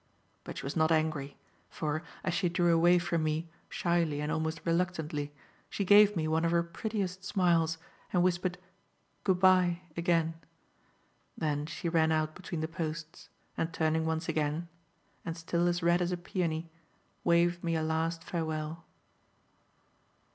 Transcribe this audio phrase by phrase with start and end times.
[0.43, 1.37] But she was not angry;
[1.69, 5.31] for, as she drew away from me, shyly and almost reluctantly,
[5.69, 7.77] she gave me one of her prettiest smiles
[8.11, 8.57] and whispered
[9.23, 10.33] "Good bye" again.
[11.37, 14.69] Then she ran out between the posts, and, turning once again
[15.23, 16.71] and still as red as a peony
[17.23, 18.83] waved me a last farewell.